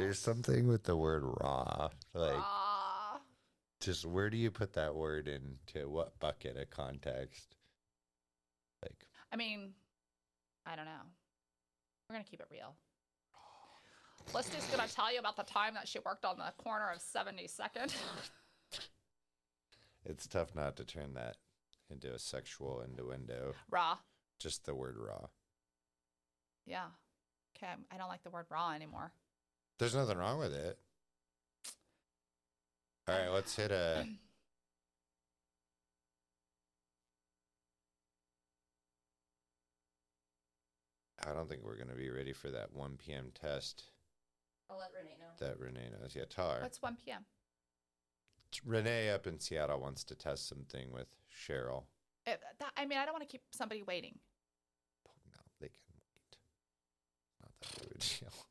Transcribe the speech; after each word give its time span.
There's 0.00 0.18
something 0.18 0.66
with 0.66 0.84
the 0.84 0.96
word 0.96 1.22
raw. 1.24 1.90
Like, 2.14 2.32
Ah, 2.36 3.20
just 3.80 4.04
where 4.06 4.30
do 4.30 4.36
you 4.36 4.50
put 4.50 4.72
that 4.74 4.94
word 4.94 5.28
into 5.28 5.88
what 5.88 6.18
bucket 6.18 6.56
of 6.56 6.70
context? 6.70 7.54
Like, 8.82 9.06
I 9.32 9.36
mean, 9.36 9.72
I 10.66 10.76
don't 10.76 10.86
know. 10.86 11.02
We're 12.08 12.14
gonna 12.14 12.24
keep 12.24 12.40
it 12.40 12.48
real. 12.50 12.74
Listy's 14.34 14.66
gonna 14.66 14.88
tell 14.88 15.12
you 15.12 15.18
about 15.18 15.36
the 15.36 15.42
time 15.42 15.74
that 15.74 15.88
she 15.88 15.98
worked 16.04 16.24
on 16.24 16.38
the 16.38 16.52
corner 16.62 16.90
of 16.90 17.00
72nd. 17.00 17.94
it's 20.04 20.26
tough 20.26 20.54
not 20.54 20.76
to 20.76 20.84
turn 20.84 21.14
that 21.14 21.36
into 21.90 22.12
a 22.12 22.18
sexual 22.18 22.80
innuendo. 22.82 23.54
Raw. 23.70 23.98
Just 24.38 24.64
the 24.64 24.74
word 24.74 24.96
raw. 24.98 25.26
Yeah. 26.66 26.86
Okay. 27.56 27.72
I 27.90 27.98
don't 27.98 28.08
like 28.08 28.22
the 28.22 28.30
word 28.30 28.46
raw 28.50 28.72
anymore. 28.72 29.12
There's 29.80 29.94
nothing 29.94 30.18
wrong 30.18 30.38
with 30.38 30.52
it. 30.52 30.78
All 33.08 33.18
right, 33.18 33.30
let's 33.32 33.56
hit 33.56 33.70
a. 33.70 34.06
I 41.26 41.32
don't 41.32 41.48
think 41.48 41.62
we're 41.64 41.76
going 41.76 41.88
to 41.88 41.94
be 41.94 42.10
ready 42.10 42.34
for 42.34 42.50
that 42.50 42.74
1 42.74 42.98
p.m. 42.98 43.32
test 43.40 43.84
I'll 44.70 44.78
let 44.78 44.90
Renee 44.94 45.16
know. 45.18 45.46
that 45.46 45.58
Renee 45.58 45.88
knows. 45.98 46.14
Yeah, 46.14 46.24
tell 46.28 46.50
her. 46.50 46.60
What's 46.60 46.82
1 46.82 46.98
p.m.? 47.02 47.24
Renee 48.66 49.08
up 49.08 49.26
in 49.26 49.40
Seattle 49.40 49.80
wants 49.80 50.04
to 50.04 50.14
test 50.14 50.46
something 50.46 50.92
with 50.92 51.08
Cheryl. 51.34 51.84
It, 52.26 52.38
that, 52.58 52.72
I 52.76 52.84
mean, 52.84 52.98
I 52.98 53.06
don't 53.06 53.14
want 53.14 53.26
to 53.26 53.32
keep 53.32 53.42
somebody 53.50 53.82
waiting. 53.82 54.18
No, 55.26 55.40
they 55.58 55.68
can 55.68 55.80
wait. 55.88 56.36
Not 57.42 57.52
that 57.60 57.80
big 57.80 57.96
of 57.96 57.96
a 57.96 58.20
deal. 58.20 58.46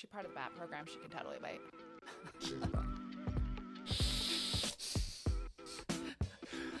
She's 0.00 0.08
part 0.08 0.24
of 0.24 0.30
the 0.30 0.36
BAT 0.36 0.56
program. 0.56 0.86
She 0.86 0.96
can 0.96 1.10
totally 1.10 1.36
wait. 1.42 1.60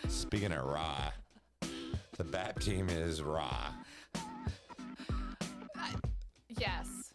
Speaking 0.08 0.52
of 0.52 0.64
raw, 0.64 1.10
the 2.16 2.24
BAT 2.24 2.58
team 2.62 2.88
is 2.88 3.22
raw. 3.22 3.74
Yes. 6.48 7.12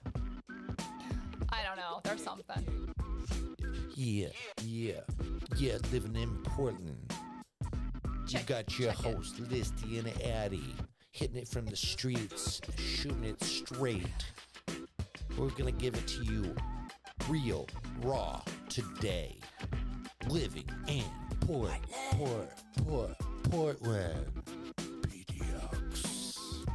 I 1.50 1.64
don't 1.64 1.78
know. 1.78 2.02
There's 2.04 2.24
something. 2.24 2.94
Yeah, 3.96 4.28
yeah, 4.64 5.02
yeah, 5.58 5.78
living 5.92 6.16
in 6.16 6.38
Portland. 6.44 7.16
You 8.28 8.42
got 8.46 8.78
your 8.78 8.92
check 8.92 9.00
it. 9.00 9.16
host, 9.16 9.42
Listy 9.42 9.98
and 9.98 10.22
Addie, 10.22 10.76
hitting 11.14 11.38
it 11.38 11.48
from 11.48 11.66
the 11.66 11.76
streets, 11.76 12.62
shooting 12.78 13.24
it 13.24 13.44
straight. 13.44 14.06
We're 15.38 15.50
gonna 15.50 15.74
give 15.74 15.96
it 15.96 16.08
to 16.08 16.24
you 16.24 16.56
real, 17.28 17.68
raw, 18.02 18.42
today. 18.70 19.38
Living 20.30 20.64
in 20.88 21.04
Port, 21.42 21.72
Port, 22.12 22.50
Port, 22.86 23.16
Portland. 23.44 24.28
PDX. 25.02 26.66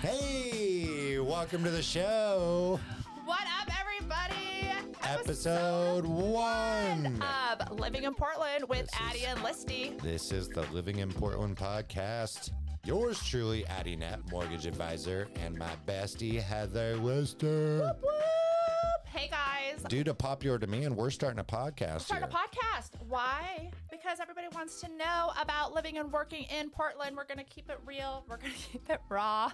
Hey, 0.02 1.18
welcome 1.18 1.62
to 1.62 1.70
the 1.70 1.82
show. 1.82 2.80
What 3.26 3.42
up, 3.60 3.68
everybody? 3.78 4.72
Episode 5.04 6.06
one. 6.06 7.22
of 7.60 7.78
Living 7.78 8.04
in 8.04 8.14
Portland 8.14 8.64
with 8.68 8.88
Addie 8.98 9.26
and 9.26 9.38
Listy. 9.40 10.00
This 10.00 10.32
is 10.32 10.48
the 10.48 10.62
Living 10.72 10.98
in 11.00 11.12
Portland 11.12 11.56
podcast. 11.56 12.50
Yours 12.84 13.22
truly, 13.22 13.66
Addie 13.66 13.96
Net, 13.96 14.20
mortgage 14.30 14.64
advisor, 14.66 15.28
and 15.36 15.56
my 15.56 15.70
bestie, 15.86 16.40
Heather 16.40 16.96
Lister. 16.96 17.92
Whoop! 18.02 19.06
Hey 19.06 19.28
guys. 19.28 19.82
Due 19.88 20.02
to 20.04 20.14
popular 20.14 20.56
demand, 20.56 20.96
we're 20.96 21.10
starting 21.10 21.40
a 21.40 21.44
podcast 21.44 22.02
Start 22.02 22.22
a 22.22 22.26
here. 22.26 22.34
podcast. 22.34 22.90
Why? 23.06 23.70
Because 23.90 24.18
everybody 24.20 24.46
wants 24.54 24.80
to 24.80 24.88
know 24.96 25.30
about 25.40 25.74
living 25.74 25.98
and 25.98 26.10
working 26.10 26.44
in 26.44 26.70
Portland. 26.70 27.16
We're 27.16 27.26
going 27.26 27.38
to 27.38 27.44
keep 27.44 27.68
it 27.68 27.78
real. 27.84 28.24
We're 28.28 28.38
going 28.38 28.52
to 28.56 28.58
keep 28.58 28.88
it 28.88 29.00
raw. 29.10 29.50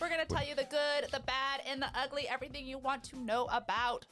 We're 0.00 0.08
going 0.08 0.20
to 0.26 0.26
tell 0.26 0.46
you 0.46 0.54
the 0.56 0.64
good, 0.64 1.10
the 1.12 1.20
bad, 1.20 1.60
and 1.66 1.80
the 1.80 1.88
ugly, 1.94 2.26
everything 2.28 2.66
you 2.66 2.78
want 2.78 3.04
to 3.04 3.18
know 3.18 3.46
about 3.52 4.06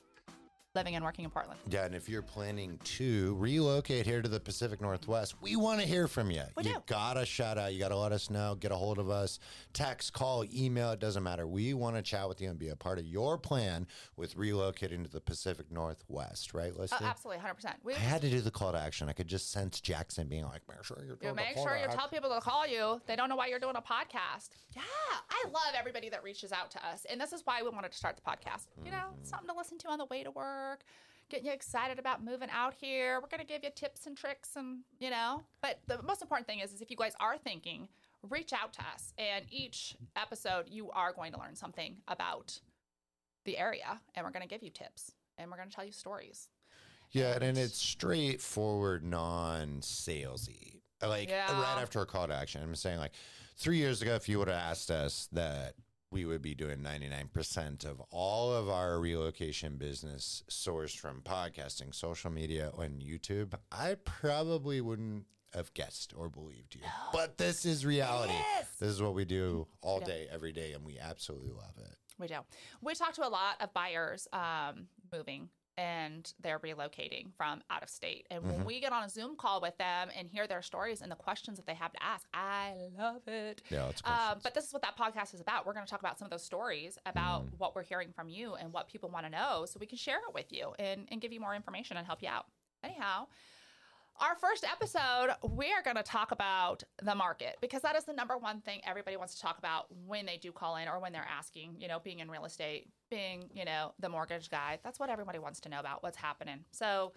living 0.76 0.94
and 0.94 1.04
working 1.04 1.24
in 1.24 1.30
Portland. 1.30 1.58
Yeah, 1.68 1.86
and 1.86 1.94
if 1.94 2.08
you're 2.08 2.22
planning 2.22 2.78
to 2.84 3.34
relocate 3.38 4.06
here 4.06 4.22
to 4.22 4.28
the 4.28 4.38
Pacific 4.38 4.80
Northwest, 4.80 5.34
we 5.40 5.56
want 5.56 5.80
to 5.80 5.86
hear 5.86 6.06
from 6.06 6.30
you. 6.30 6.42
We 6.56 6.64
you 6.64 6.74
do. 6.74 6.82
gotta 6.86 7.24
shout 7.26 7.58
out. 7.58 7.72
You 7.72 7.80
gotta 7.80 7.96
let 7.96 8.12
us 8.12 8.30
know. 8.30 8.54
Get 8.54 8.70
a 8.70 8.76
hold 8.76 8.98
of 8.98 9.10
us. 9.10 9.40
Text, 9.72 10.12
call, 10.12 10.44
email. 10.54 10.90
It 10.92 11.00
doesn't 11.00 11.22
matter. 11.22 11.46
We 11.46 11.74
want 11.74 11.96
to 11.96 12.02
chat 12.02 12.28
with 12.28 12.40
you 12.40 12.50
and 12.50 12.58
be 12.58 12.68
a 12.68 12.76
part 12.76 12.98
of 12.98 13.06
your 13.06 13.38
plan 13.38 13.86
with 14.16 14.36
relocating 14.36 15.02
to 15.04 15.10
the 15.10 15.20
Pacific 15.20 15.72
Northwest. 15.72 16.54
Right, 16.54 16.76
Leslie? 16.78 16.98
absolutely, 17.06 17.42
100%. 17.42 17.74
We 17.82 17.94
I 17.94 17.98
had 17.98 18.20
to 18.20 18.30
do 18.30 18.40
the 18.40 18.50
call 18.50 18.72
to 18.72 18.78
action. 18.78 19.08
I 19.08 19.12
could 19.14 19.26
just 19.28 19.50
sense 19.50 19.80
Jackson 19.80 20.28
being 20.28 20.44
like, 20.44 20.62
"Make 20.68 20.84
sure 20.84 20.98
you're 21.06 21.34
make 21.34 21.56
sure 21.56 21.76
you 21.76 21.84
action." 21.84 21.98
tell 21.98 22.08
people 22.08 22.30
to 22.34 22.40
call 22.40 22.66
you. 22.66 23.00
They 23.06 23.16
don't 23.16 23.28
know 23.30 23.36
why 23.36 23.46
you're 23.46 23.58
doing 23.58 23.76
a 23.76 23.82
podcast. 23.82 24.50
Yeah, 24.74 24.82
I 25.30 25.44
love 25.46 25.74
everybody 25.74 26.10
that 26.10 26.22
reaches 26.22 26.52
out 26.52 26.70
to 26.72 26.86
us. 26.86 27.06
And 27.10 27.18
this 27.20 27.32
is 27.32 27.40
why 27.46 27.62
we 27.62 27.70
wanted 27.70 27.92
to 27.92 27.96
start 27.98 28.16
the 28.16 28.22
podcast. 28.22 28.66
You 28.84 28.90
know, 28.90 28.96
Mm-hmm. 29.06 29.24
something 29.24 29.48
to 29.48 29.54
listen 29.56 29.78
to 29.78 29.88
on 29.88 29.98
the 29.98 30.04
way 30.06 30.22
to 30.24 30.30
work, 30.32 30.65
getting 31.28 31.46
you 31.46 31.52
excited 31.52 31.98
about 31.98 32.24
moving 32.24 32.48
out 32.52 32.74
here. 32.80 33.20
We're 33.20 33.28
going 33.28 33.40
to 33.40 33.52
give 33.52 33.64
you 33.64 33.70
tips 33.74 34.06
and 34.06 34.16
tricks 34.16 34.50
and, 34.56 34.80
you 35.00 35.10
know, 35.10 35.42
but 35.60 35.80
the 35.86 36.02
most 36.02 36.22
important 36.22 36.46
thing 36.46 36.60
is, 36.60 36.72
is 36.72 36.80
if 36.80 36.90
you 36.90 36.96
guys 36.96 37.14
are 37.20 37.36
thinking, 37.36 37.88
reach 38.28 38.52
out 38.52 38.72
to 38.74 38.80
us. 38.80 39.12
And 39.18 39.44
each 39.50 39.96
episode, 40.16 40.66
you 40.68 40.90
are 40.90 41.12
going 41.12 41.32
to 41.32 41.38
learn 41.38 41.56
something 41.56 41.96
about 42.06 42.60
the 43.44 43.58
area. 43.58 44.00
And 44.14 44.24
we're 44.24 44.32
going 44.32 44.42
to 44.42 44.48
give 44.48 44.62
you 44.62 44.70
tips 44.70 45.12
and 45.38 45.50
we're 45.50 45.56
going 45.56 45.68
to 45.68 45.74
tell 45.74 45.84
you 45.84 45.92
stories. 45.92 46.48
Yeah, 47.12 47.38
and 47.40 47.56
it's 47.56 47.78
straightforward, 47.78 49.04
non-salesy. 49.04 50.80
Like 51.02 51.28
Yeah. 51.28 51.52
right 51.52 51.80
after 51.80 52.00
a 52.00 52.06
call 52.06 52.26
to 52.26 52.34
action, 52.34 52.62
I'm 52.62 52.74
saying 52.74 52.98
like 52.98 53.12
three 53.56 53.76
years 53.78 54.02
ago, 54.02 54.14
if 54.14 54.28
you 54.28 54.38
would 54.38 54.48
have 54.48 54.56
asked 54.56 54.90
us 54.90 55.28
that 55.32 55.74
we 56.10 56.24
would 56.24 56.42
be 56.42 56.54
doing 56.54 56.78
99% 56.78 57.84
of 57.84 58.00
all 58.10 58.52
of 58.52 58.68
our 58.68 58.98
relocation 58.98 59.76
business 59.76 60.42
sourced 60.50 60.96
from 60.96 61.20
podcasting, 61.22 61.94
social 61.94 62.30
media, 62.30 62.70
and 62.78 63.02
YouTube, 63.02 63.54
I 63.72 63.96
probably 64.04 64.80
wouldn't 64.80 65.24
have 65.54 65.72
guessed 65.74 66.12
or 66.16 66.28
believed 66.28 66.74
you. 66.74 66.82
But 67.12 67.38
this 67.38 67.64
is 67.64 67.84
reality. 67.84 68.34
Yes. 68.34 68.68
This 68.78 68.90
is 68.90 69.02
what 69.02 69.14
we 69.14 69.24
do 69.24 69.66
all 69.80 70.00
day, 70.00 70.28
every 70.30 70.52
day, 70.52 70.72
and 70.72 70.84
we 70.84 70.98
absolutely 70.98 71.50
love 71.50 71.74
it. 71.78 71.96
We 72.18 72.26
do. 72.28 72.36
We 72.82 72.94
talk 72.94 73.12
to 73.14 73.26
a 73.26 73.28
lot 73.28 73.56
of 73.60 73.72
buyers 73.74 74.28
um, 74.32 74.86
moving 75.12 75.48
and 75.78 76.32
they're 76.42 76.58
relocating 76.58 77.32
from 77.36 77.62
out 77.70 77.82
of 77.82 77.88
state. 77.88 78.26
And 78.30 78.42
when 78.44 78.64
we 78.64 78.80
get 78.80 78.92
on 78.92 79.04
a 79.04 79.08
Zoom 79.08 79.36
call 79.36 79.60
with 79.60 79.76
them 79.78 80.08
and 80.16 80.28
hear 80.28 80.46
their 80.46 80.62
stories 80.62 81.02
and 81.02 81.10
the 81.10 81.16
questions 81.16 81.58
that 81.58 81.66
they 81.66 81.74
have 81.74 81.92
to 81.92 82.02
ask, 82.02 82.26
I 82.32 82.74
love 82.98 83.22
it. 83.26 83.62
Yeah, 83.70 83.88
it's 83.88 84.02
Um, 84.04 84.38
but 84.42 84.54
this 84.54 84.66
is 84.66 84.72
what 84.72 84.82
that 84.82 84.96
podcast 84.96 85.34
is 85.34 85.40
about. 85.40 85.66
We're 85.66 85.74
going 85.74 85.84
to 85.84 85.90
talk 85.90 86.00
about 86.00 86.18
some 86.18 86.26
of 86.26 86.30
those 86.30 86.42
stories 86.42 86.98
about 87.04 87.44
what 87.58 87.74
we're 87.74 87.82
hearing 87.82 88.12
from 88.14 88.28
you 88.28 88.54
and 88.54 88.72
what 88.72 88.88
people 88.88 89.10
want 89.10 89.26
to 89.26 89.30
know 89.30 89.66
so 89.66 89.78
we 89.78 89.86
can 89.86 89.98
share 89.98 90.18
it 90.28 90.34
with 90.34 90.50
you 90.50 90.72
and, 90.78 91.06
and 91.10 91.20
give 91.20 91.32
you 91.32 91.40
more 91.40 91.54
information 91.54 91.96
and 91.96 92.06
help 92.06 92.22
you 92.22 92.28
out. 92.28 92.46
Anyhow, 92.82 93.26
our 94.20 94.34
first 94.36 94.64
episode, 94.64 95.34
we 95.42 95.72
are 95.72 95.82
going 95.82 95.96
to 95.96 96.02
talk 96.02 96.32
about 96.32 96.82
the 97.02 97.14
market 97.14 97.56
because 97.60 97.82
that 97.82 97.96
is 97.96 98.04
the 98.04 98.14
number 98.14 98.38
one 98.38 98.60
thing 98.62 98.80
everybody 98.86 99.16
wants 99.16 99.34
to 99.34 99.42
talk 99.42 99.58
about 99.58 99.86
when 100.06 100.24
they 100.24 100.38
do 100.38 100.52
call 100.52 100.76
in 100.76 100.88
or 100.88 100.98
when 101.00 101.12
they're 101.12 101.28
asking, 101.28 101.76
you 101.78 101.88
know, 101.88 101.98
being 101.98 102.20
in 102.20 102.30
real 102.30 102.46
estate, 102.46 102.88
being, 103.10 103.48
you 103.54 103.64
know, 103.64 103.92
the 104.00 104.08
mortgage 104.08 104.50
guy. 104.50 104.78
That's 104.82 104.98
what 104.98 105.10
everybody 105.10 105.38
wants 105.38 105.60
to 105.60 105.68
know 105.68 105.80
about 105.80 106.02
what's 106.02 106.16
happening. 106.16 106.64
So, 106.70 107.12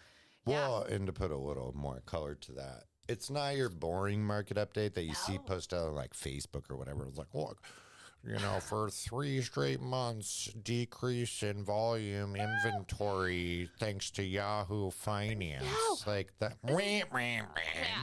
yeah. 0.46 0.68
Well, 0.68 0.84
and 0.84 1.06
to 1.08 1.14
put 1.14 1.32
a 1.32 1.38
little 1.38 1.74
more 1.76 2.02
color 2.06 2.36
to 2.36 2.52
that, 2.54 2.84
it's 3.08 3.30
not 3.30 3.56
your 3.58 3.70
boring 3.70 4.24
market 4.24 4.58
update 4.58 4.94
that 4.94 5.04
you 5.04 5.14
see 5.16 5.38
posted 5.40 5.80
on 5.80 5.96
like 5.96 6.14
Facebook 6.14 6.70
or 6.70 6.78
whatever. 6.78 7.06
It's 7.06 7.18
like, 7.18 7.34
look, 7.34 7.62
you 8.24 8.34
know, 8.34 8.60
for 8.60 8.90
three 8.90 9.42
straight 9.42 9.82
months, 9.82 10.52
decrease 10.64 11.42
in 11.42 11.64
volume 11.64 12.36
inventory 12.36 13.70
thanks 13.80 14.12
to 14.12 14.24
Yahoo 14.24 14.92
Finance. 14.92 15.66
Like 16.06 16.32
that. 16.40 16.58
Wah, 16.64 17.02
wah. 17.12 17.42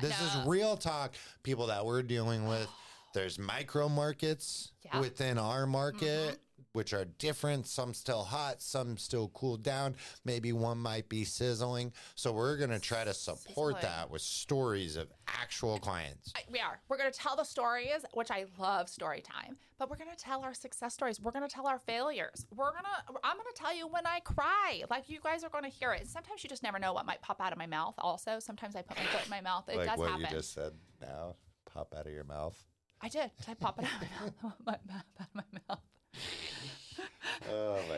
This 0.00 0.20
is 0.20 0.46
real 0.46 0.76
talk. 0.76 1.14
People 1.42 1.66
that 1.68 1.84
we're 1.84 2.02
dealing 2.02 2.46
with. 2.46 2.68
There's 3.14 3.38
micro 3.38 3.88
markets 3.88 4.72
Yeah. 4.84 4.90
Mm-hmm. 4.92 5.00
within 5.00 5.38
our 5.38 5.66
market, 5.66 6.38
which 6.76 6.92
are 6.92 7.06
different. 7.06 7.66
Some 7.66 7.94
still 7.94 8.22
hot, 8.22 8.60
some 8.60 8.98
still 8.98 9.28
cooled 9.28 9.62
down. 9.62 9.96
Maybe 10.26 10.52
one 10.52 10.76
might 10.76 11.08
be 11.08 11.24
sizzling. 11.24 11.90
So 12.16 12.32
we're 12.32 12.58
going 12.58 12.68
to 12.68 12.78
try 12.78 13.02
to 13.02 13.14
support 13.14 13.76
Sizzling. 13.76 13.94
that 13.94 14.10
with 14.10 14.20
stories 14.20 14.96
of 14.96 15.08
actual 15.26 15.78
clients. 15.78 16.34
I- 16.36 16.42
we 16.52 16.60
are. 16.60 16.78
We're 16.90 16.98
going 16.98 17.10
to 17.10 17.18
tell 17.18 17.34
the 17.34 17.44
stories, 17.44 18.04
which 18.12 18.30
I 18.30 18.44
love 18.58 18.90
story 18.90 19.22
time, 19.22 19.56
but 19.78 19.88
we're 19.88 19.96
going 19.96 20.10
to 20.14 20.22
tell 20.22 20.42
our 20.42 20.52
success 20.52 20.92
stories. 20.92 21.18
We're 21.18 21.30
going 21.30 21.48
to 21.48 21.52
tell 21.52 21.66
our 21.66 21.78
failures. 21.78 22.44
We're 22.54 22.72
going 22.72 22.84
to, 22.84 23.20
I'm 23.24 23.36
going 23.38 23.46
to 23.54 23.58
tell 23.58 23.74
you 23.74 23.88
when 23.88 24.06
I 24.06 24.20
cry. 24.20 24.82
Like 24.90 25.08
you 25.08 25.18
guys 25.22 25.44
are 25.44 25.50
going 25.50 25.64
to 25.64 25.70
hear 25.70 25.92
it. 25.92 26.02
And 26.02 26.10
sometimes 26.10 26.44
you 26.44 26.50
just 26.50 26.62
never 26.62 26.78
know 26.78 26.92
what 26.92 27.06
might 27.06 27.22
pop 27.22 27.40
out 27.40 27.52
of 27.52 27.58
my 27.58 27.66
mouth 27.66 27.94
also. 27.96 28.38
Sometimes 28.38 28.76
I 28.76 28.82
put 28.82 28.98
my 28.98 29.04
foot 29.04 29.24
in 29.24 29.30
my 29.30 29.40
mouth. 29.40 29.66
It 29.70 29.78
like 29.78 29.88
does 29.88 29.98
what 29.98 30.10
happen. 30.10 30.26
you 30.30 30.36
just 30.36 30.52
said 30.52 30.72
now, 31.00 31.36
pop 31.64 31.94
out 31.96 32.06
of 32.06 32.12
your 32.12 32.24
mouth. 32.24 32.62
I 33.00 33.08
did. 33.08 33.30
Did 33.38 33.48
I 33.48 33.54
pop 33.54 33.78
it 33.78 33.86
out 33.86 34.02
of 34.02 34.08
my 34.08 34.08
mouth? 34.08 34.34
Out 34.44 34.52
of 34.60 34.66
my 34.66 34.94
mouth. 34.94 35.04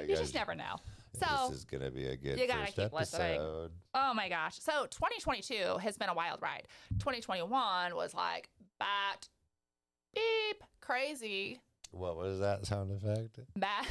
You 0.08 0.14
gosh. 0.14 0.22
just 0.24 0.34
never 0.34 0.54
know. 0.54 0.76
So 1.14 1.48
this 1.48 1.58
is 1.58 1.64
gonna 1.64 1.90
be 1.90 2.06
a 2.06 2.16
good 2.16 2.38
you 2.38 2.46
gotta 2.46 2.66
first 2.66 2.76
keep 2.76 2.92
listening. 2.92 3.32
episode. 3.32 3.72
Oh 3.94 4.14
my 4.14 4.28
gosh. 4.28 4.58
So 4.60 4.86
2022 4.90 5.78
has 5.78 5.96
been 5.96 6.08
a 6.08 6.14
wild 6.14 6.40
ride. 6.42 6.66
2021 6.98 7.94
was 7.94 8.14
like 8.14 8.48
bat, 8.78 9.28
beep, 10.14 10.62
crazy, 10.80 11.60
What 11.90 12.16
was 12.16 12.38
that 12.40 12.66
sound 12.66 12.92
effect? 12.92 13.38
bat, 13.56 13.86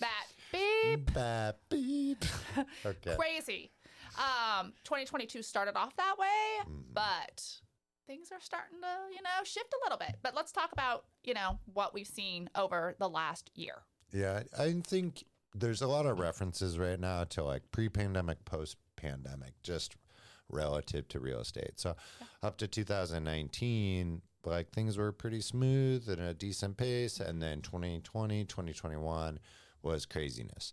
bat, 0.00 0.26
beep, 0.52 1.12
bat, 1.14 1.58
beep. 1.68 2.24
Okay. 2.86 3.16
crazy. 3.16 3.70
Um, 4.16 4.72
2022 4.84 5.42
started 5.42 5.76
off 5.76 5.94
that 5.96 6.16
way, 6.18 6.26
Mhm. 6.66 6.82
but 6.94 7.60
things 8.06 8.32
are 8.32 8.40
starting 8.40 8.80
to, 8.80 9.14
you 9.14 9.20
know, 9.22 9.44
shift 9.44 9.72
a 9.72 9.78
little 9.84 9.98
bit. 9.98 10.16
But 10.22 10.34
let's 10.34 10.50
talk 10.50 10.72
about, 10.72 11.04
you 11.24 11.34
know, 11.34 11.58
what 11.72 11.92
we've 11.94 12.06
seen 12.06 12.48
over 12.54 12.94
the 12.98 13.08
last 13.08 13.50
year. 13.54 13.82
Yeah, 14.12 14.42
I 14.58 14.72
think 14.86 15.24
there's 15.54 15.82
a 15.82 15.88
lot 15.88 16.06
of 16.06 16.18
references 16.18 16.78
right 16.78 16.98
now 16.98 17.24
to 17.24 17.42
like 17.42 17.62
pre-pandemic, 17.72 18.44
post-pandemic, 18.44 19.54
just 19.62 19.96
relative 20.50 21.08
to 21.08 21.20
real 21.20 21.40
estate. 21.40 21.72
So 21.76 21.94
up 22.42 22.56
to 22.58 22.66
2019, 22.66 24.22
like 24.44 24.70
things 24.70 24.96
were 24.96 25.12
pretty 25.12 25.40
smooth 25.40 26.08
and 26.08 26.20
a 26.20 26.34
decent 26.34 26.76
pace, 26.76 27.20
and 27.20 27.42
then 27.42 27.60
2020, 27.60 28.44
2021 28.44 29.38
was 29.82 30.06
craziness, 30.06 30.72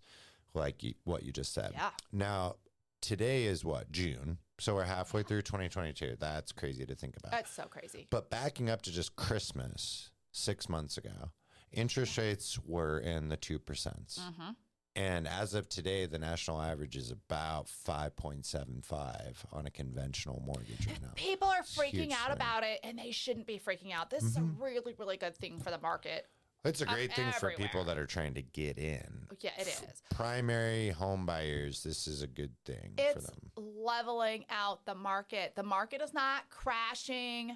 like 0.53 0.83
you, 0.83 0.93
what 1.03 1.23
you 1.23 1.31
just 1.31 1.53
said. 1.53 1.71
Yeah. 1.73 1.89
Now 2.11 2.55
today 3.01 3.43
is 3.43 3.65
what 3.65 3.91
June, 3.91 4.37
so 4.59 4.75
we're 4.75 4.83
halfway 4.83 5.23
through 5.23 5.41
2022. 5.41 6.15
That's 6.19 6.51
crazy 6.51 6.85
to 6.85 6.95
think 6.95 7.17
about. 7.17 7.31
That's 7.31 7.53
so 7.53 7.63
crazy. 7.63 8.07
But 8.09 8.29
backing 8.29 8.69
up 8.69 8.81
to 8.83 8.91
just 8.91 9.15
Christmas 9.15 10.11
six 10.31 10.69
months 10.69 10.97
ago, 10.97 11.31
interest 11.75 12.17
rates 12.17 12.59
were 12.65 12.99
in 12.99 13.29
the 13.29 13.37
2%. 13.37 13.59
Mm-hmm. 13.59 14.49
And 14.97 15.27
as 15.27 15.53
of 15.53 15.67
today, 15.67 16.05
the 16.05 16.17
national 16.17 16.61
average 16.61 16.95
is 16.95 17.11
about 17.11 17.67
5.75 17.67 19.35
on 19.51 19.65
a 19.65 19.69
conventional 19.69 20.41
mortgage 20.45 20.87
right 20.87 21.01
now. 21.01 21.09
People 21.15 21.49
are 21.49 21.63
freaking 21.63 22.13
out 22.13 22.27
swing. 22.27 22.31
about 22.31 22.63
it 22.63 22.79
and 22.81 22.97
they 22.97 23.11
shouldn't 23.11 23.45
be 23.45 23.59
freaking 23.59 23.93
out. 23.93 24.09
This 24.09 24.23
is 24.23 24.37
a 24.37 24.41
really, 24.41 24.95
really 24.97 25.17
good 25.17 25.35
thing 25.35 25.59
for 25.59 25.69
the 25.69 25.79
market. 25.79 26.27
It's 26.63 26.81
a 26.81 26.85
great 26.85 27.13
thing 27.13 27.31
for 27.33 27.51
people 27.51 27.83
that 27.83 27.97
are 27.97 28.07
trying 28.07 28.33
to 28.35 28.41
get 28.41 28.79
in. 28.79 29.27
Yeah, 29.39 29.51
it 29.59 29.67
is. 29.67 30.01
Primary 30.09 30.89
home 30.89 31.25
buyers, 31.25 31.83
this 31.83 32.07
is 32.07 32.23
a 32.23 32.27
good 32.27 32.53
thing 32.65 32.93
for 32.97 33.03
It's 33.03 33.25
them. 33.27 33.51
leveling 33.55 34.45
out 34.49 34.83
the 34.85 34.95
market. 34.95 35.53
The 35.55 35.63
market 35.63 36.01
is 36.01 36.13
not 36.13 36.49
crashing. 36.49 37.55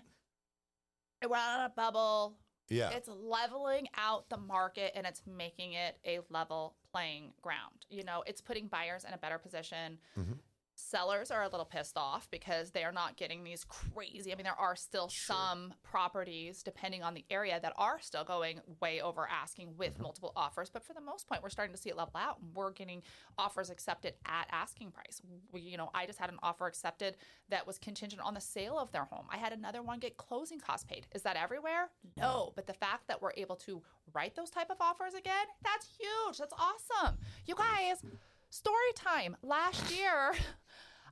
We're 1.24 1.36
not 1.36 1.60
in 1.60 1.66
a 1.66 1.70
bubble. 1.70 2.36
Yeah. 2.70 2.90
It's 2.92 3.08
leveling 3.10 3.88
out 3.98 4.30
the 4.30 4.38
market 4.38 4.92
and 4.96 5.06
it's 5.06 5.22
making 5.26 5.74
it 5.74 5.98
a 6.06 6.20
level 6.30 6.76
playing 6.92 7.34
ground. 7.42 7.86
You 7.90 8.04
know, 8.04 8.24
it's 8.26 8.42
putting 8.42 8.68
buyers 8.68 9.04
in 9.06 9.14
a 9.14 9.18
better 9.18 9.38
position. 9.38 9.98
Mhm. 10.18 10.38
Sellers 10.80 11.30
are 11.30 11.44
a 11.44 11.50
little 11.50 11.66
pissed 11.66 11.98
off 11.98 12.30
because 12.32 12.72
they 12.72 12.84
are 12.86 12.92
not 12.92 13.18
getting 13.18 13.44
these 13.44 13.66
crazy. 13.66 14.32
I 14.32 14.36
mean, 14.36 14.46
there 14.46 14.54
are 14.60 14.76
still 14.76 15.10
Sure. 15.10 15.36
some 15.36 15.74
properties, 15.84 16.64
depending 16.64 17.04
on 17.04 17.14
the 17.14 17.26
area, 17.30 17.60
that 17.60 17.74
are 17.78 18.00
still 18.00 18.24
going 18.24 18.62
way 18.82 19.02
over 19.02 19.28
asking 19.30 19.76
with 19.78 19.94
Mm-hmm. 19.96 20.04
multiple 20.04 20.32
offers. 20.38 20.70
But 20.70 20.84
for 20.84 20.94
the 20.94 21.02
most 21.02 21.28
part, 21.28 21.44
we're 21.44 21.50
starting 21.50 21.76
to 21.76 21.82
see 21.82 21.90
it 21.90 21.98
level 21.98 22.14
out. 22.16 22.38
and 22.42 22.56
We're 22.56 22.72
getting 22.72 23.04
offers 23.38 23.70
accepted 23.70 24.14
at 24.26 24.48
asking 24.52 24.92
price. 24.92 25.22
We, 25.52 25.62
you 25.62 25.76
know, 25.78 25.92
I 25.94 26.06
just 26.06 26.18
had 26.18 26.30
an 26.30 26.40
offer 26.42 26.66
accepted 26.66 27.18
that 27.50 27.68
was 27.68 27.78
contingent 27.78 28.22
on 28.22 28.34
the 28.34 28.42
sale 28.42 28.80
of 28.80 28.92
their 28.92 29.06
home. 29.06 29.26
I 29.30 29.38
had 29.38 29.52
another 29.54 29.82
one 29.82 30.00
get 30.00 30.16
closing 30.18 30.60
costs 30.60 30.86
paid. 30.86 31.08
Is 31.14 31.24
that 31.24 31.36
everywhere? 31.36 31.90
No. 32.18 32.54
But 32.56 32.68
the 32.68 32.74
fact 32.74 33.08
that 33.10 33.22
we're 33.22 33.34
able 33.36 33.58
to 33.58 33.82
write 34.14 34.36
those 34.36 34.50
type 34.50 34.70
of 34.72 34.78
offers 34.80 35.14
again, 35.14 35.46
that's 35.64 35.88
huge. 36.00 36.38
That's 36.38 36.54
awesome. 36.54 37.18
You 37.46 37.56
guys, 37.56 38.02
story 38.50 38.94
time. 38.96 39.36
Last 39.44 39.92
year, 39.96 40.34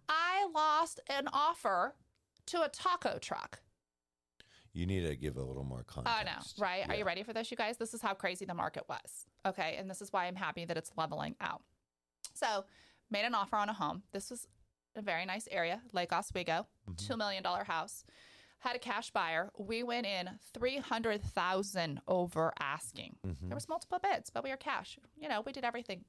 I 0.09 0.47
lost 0.53 0.99
an 1.07 1.27
offer 1.31 1.95
to 2.47 2.61
a 2.63 2.69
taco 2.69 3.17
truck. 3.19 3.59
You 4.73 4.85
need 4.85 5.07
to 5.07 5.15
give 5.15 5.37
a 5.37 5.43
little 5.43 5.63
more 5.63 5.83
context. 5.83 6.17
I 6.19 6.23
know, 6.23 6.39
right? 6.59 6.89
Are 6.89 6.95
you 6.95 7.03
ready 7.03 7.23
for 7.23 7.33
this, 7.33 7.49
you 7.49 7.57
guys? 7.57 7.77
This 7.77 7.93
is 7.93 8.01
how 8.01 8.13
crazy 8.13 8.45
the 8.45 8.53
market 8.53 8.83
was. 8.87 9.25
Okay. 9.45 9.75
And 9.79 9.89
this 9.89 10.01
is 10.01 10.13
why 10.13 10.25
I'm 10.27 10.35
happy 10.35 10.65
that 10.65 10.77
it's 10.77 10.91
leveling 10.95 11.35
out. 11.41 11.61
So, 12.33 12.65
made 13.09 13.25
an 13.25 13.33
offer 13.33 13.55
on 13.55 13.69
a 13.69 13.73
home. 13.73 14.03
This 14.11 14.29
was 14.29 14.47
a 14.95 15.01
very 15.01 15.25
nice 15.25 15.47
area, 15.51 15.81
Lake 15.93 16.13
Oswego, 16.13 16.67
Mm-hmm. 16.89 17.13
$2 17.13 17.17
million 17.17 17.43
house. 17.43 18.03
Had 18.59 18.75
a 18.75 18.79
cash 18.79 19.11
buyer. 19.11 19.51
We 19.57 19.83
went 19.83 20.05
in 20.05 20.29
300,000 20.53 22.01
over 22.07 22.53
asking. 22.59 23.15
Mhm. 23.25 23.49
There 23.49 23.55
was 23.55 23.67
multiple 23.69 23.99
bids, 24.01 24.29
but 24.29 24.43
we 24.43 24.49
were 24.51 24.57
cash. 24.57 24.97
You 25.19 25.27
know, 25.29 25.41
we 25.41 25.51
did 25.51 25.63
everything. 25.63 26.05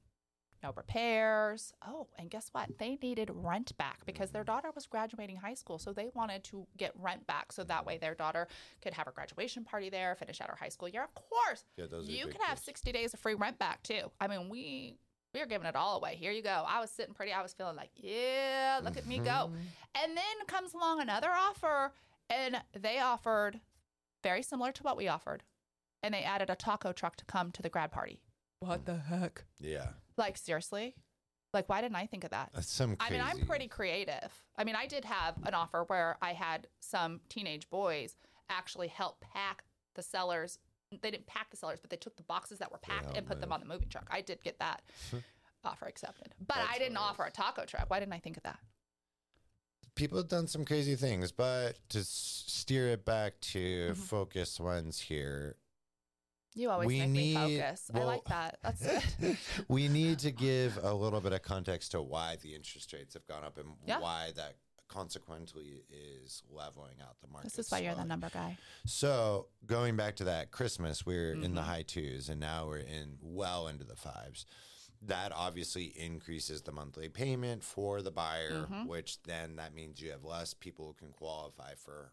No 0.61 0.73
repairs. 0.75 1.73
Oh, 1.87 2.07
and 2.17 2.29
guess 2.29 2.49
what? 2.51 2.77
They 2.77 2.97
needed 3.01 3.29
rent 3.33 3.77
back 3.77 4.05
because 4.05 4.31
their 4.31 4.43
daughter 4.43 4.69
was 4.75 4.85
graduating 4.85 5.37
high 5.37 5.53
school. 5.53 5.79
So 5.79 5.93
they 5.93 6.09
wanted 6.13 6.43
to 6.45 6.67
get 6.77 6.91
rent 6.99 7.25
back 7.27 7.51
so 7.53 7.63
that 7.63 7.85
way 7.85 7.97
their 7.97 8.13
daughter 8.15 8.47
could 8.81 8.93
have 8.93 9.05
her 9.05 9.11
graduation 9.13 9.63
party 9.63 9.89
there, 9.89 10.15
finish 10.15 10.41
out 10.41 10.49
her 10.49 10.57
high 10.59 10.69
school 10.69 10.89
year. 10.89 11.03
Of 11.03 11.13
course, 11.15 11.63
Yeah, 11.77 11.85
you 12.03 12.25
big 12.25 12.35
can 12.35 12.41
have 12.45 12.59
60 12.59 12.91
days 12.91 13.13
of 13.13 13.19
free 13.21 13.35
rent 13.35 13.57
back 13.57 13.83
too. 13.83 14.11
I 14.19 14.27
mean, 14.27 14.49
we 14.49 14.97
we 15.33 15.41
are 15.41 15.45
giving 15.45 15.67
it 15.67 15.75
all 15.75 15.95
away. 15.97 16.15
Here 16.15 16.31
you 16.31 16.41
go. 16.41 16.65
I 16.67 16.79
was 16.81 16.89
sitting 16.89 17.13
pretty. 17.13 17.31
I 17.31 17.41
was 17.43 17.53
feeling 17.53 17.75
like, 17.75 17.91
yeah, 17.95 18.79
look 18.83 18.97
at 18.97 19.05
me 19.05 19.19
go. 19.19 19.51
Mhm. 19.51 19.55
And 20.03 20.17
then 20.17 20.45
comes 20.47 20.73
along 20.73 21.01
another 21.01 21.29
offer, 21.29 21.93
and 22.31 22.61
they 22.73 22.99
offered 22.99 23.61
very 24.23 24.41
similar 24.41 24.71
to 24.71 24.83
what 24.83 24.97
we 24.97 25.07
offered, 25.07 25.43
and 26.01 26.13
they 26.15 26.23
added 26.23 26.49
a 26.49 26.55
taco 26.55 26.91
truck 26.91 27.15
to 27.17 27.25
come 27.25 27.51
to 27.51 27.61
the 27.61 27.69
grad 27.69 27.91
party. 27.91 28.19
What 28.59 28.85
the 28.85 28.97
heck? 28.97 29.45
Yeah. 29.59 29.91
Like 30.19 30.37
seriously? 30.37 30.95
Like 31.53 31.67
why 31.69 31.81
didn't 31.81 31.95
I 31.95 32.05
think 32.05 32.23
of 32.25 32.29
that? 32.31 32.51
That's 32.53 32.69
some 32.69 32.95
I 32.99 33.09
mean, 33.09 33.21
I'm 33.21 33.39
pretty 33.47 33.67
creative. 33.67 34.31
I 34.57 34.63
mean, 34.65 34.75
I 34.75 34.85
did 34.85 35.05
have 35.05 35.35
an 35.45 35.53
offer 35.55 35.85
where 35.87 36.17
I 36.21 36.33
had 36.33 36.67
some 36.81 37.21
teenage 37.29 37.69
boys 37.69 38.15
actually 38.49 38.89
help 38.89 39.21
pack 39.33 39.63
the 39.95 40.03
sellers. 40.03 40.59
They 40.91 41.09
didn't 41.09 41.25
pack 41.27 41.49
the 41.49 41.57
sellers, 41.57 41.79
but 41.79 41.89
they 41.89 41.95
took 41.97 42.17
the 42.17 42.23
boxes 42.23 42.59
that 42.59 42.71
were 42.71 42.77
packed 42.79 43.15
and 43.17 43.25
put 43.25 43.39
them 43.41 43.51
on 43.51 43.59
the 43.61 43.65
moving 43.65 43.87
truck. 43.89 44.07
I 44.11 44.21
did 44.21 44.43
get 44.43 44.59
that 44.59 44.81
offer 45.63 45.85
accepted, 45.85 46.33
but 46.45 46.55
That's 46.55 46.69
I 46.69 46.73
didn't 46.73 46.95
hilarious. 46.97 47.11
offer 47.11 47.23
a 47.25 47.31
taco 47.31 47.65
truck. 47.65 47.85
Why 47.89 47.99
didn't 47.99 48.13
I 48.13 48.19
think 48.19 48.37
of 48.37 48.43
that? 48.43 48.59
people 49.95 50.17
have 50.17 50.29
done 50.29 50.47
some 50.47 50.63
crazy 50.63 50.95
things, 50.95 51.29
but 51.31 51.77
to 51.89 51.99
s- 51.99 52.43
steer 52.47 52.87
it 52.87 53.03
back 53.03 53.37
to 53.41 53.91
Mhm. 53.91 53.97
focus 53.97 54.57
ones 54.59 54.97
here, 54.99 55.57
You 56.55 56.69
always 56.71 56.87
We 56.87 56.99
make 56.99 57.09
me 57.09 57.33
need- 57.35 57.59
focus. 57.61 57.91
I 57.93 57.99
like 58.03 58.23
that. 58.25 58.57
That's 58.63 59.15
good. 59.19 59.37
we 59.67 59.87
need 59.87 60.19
to 60.19 60.31
give 60.31 60.77
a 60.83 60.93
little 60.93 61.21
bit 61.21 61.31
of 61.33 61.41
context 61.41 61.91
to 61.91 62.01
why 62.01 62.37
the 62.41 62.55
interest 62.55 62.91
rates 62.93 63.13
have 63.13 63.25
gone 63.27 63.43
up 63.43 63.57
and 63.57 63.75
Yeah. 63.85 63.99
why 63.99 64.31
that 64.35 64.55
consequently 64.87 65.83
is 65.91 66.41
leveling 66.49 66.95
out 67.01 67.15
the 67.21 67.27
market. 67.27 67.53
this 67.53 67.59
is 67.67 67.71
why 67.71 67.77
you're 67.79 67.93
the 67.93 68.03
number 68.03 68.29
guy. 68.31 68.57
So 68.87 69.47
going 69.67 69.95
back 69.95 70.15
to 70.17 70.23
that 70.23 70.49
Christmas, 70.49 71.05
we 71.05 71.15
are 71.15 71.33
in 71.33 71.53
the 71.53 71.61
Mhm. 71.61 71.65
high 71.65 71.83
twos, 71.83 72.27
and 72.27 72.39
now 72.39 72.67
we're 72.67 72.79
in 72.79 73.19
well 73.21 73.67
into 73.67 73.83
the 73.83 73.95
fives. 73.95 74.47
That 75.03 75.31
obviously 75.31 75.85
increases 75.97 76.63
the 76.63 76.71
monthly 76.71 77.07
payment 77.07 77.63
for 77.63 78.01
the 78.01 78.11
buyer, 78.11 78.65
Mhm. 78.65 78.87
which 78.87 79.21
then 79.23 79.55
that 79.57 79.73
means 79.75 80.01
you 80.01 80.09
have 80.09 80.25
less 80.25 80.55
people 80.55 80.87
who 80.87 80.93
can 80.95 81.11
qualify 81.13 81.75
for 81.75 82.11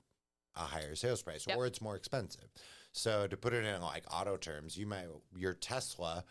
a 0.55 0.67
higher 0.67 0.95
sales 0.95 1.23
price, 1.23 1.47
Yep. 1.47 1.57
or 1.57 1.67
it's 1.67 1.81
more 1.81 1.97
expensive. 1.97 2.51
So 2.97 3.27
to 3.27 3.37
put 3.37 3.53
it 3.53 3.65
in 3.65 3.81
like 3.83 4.05
auto 4.13 4.37
terms, 4.37 4.77
you 4.77 4.87
might 4.87 5.07
your 5.37 5.55
Tesla. 5.55 6.25